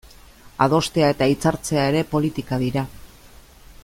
[0.65, 2.87] Adostea eta hitzartzea ere politika dira.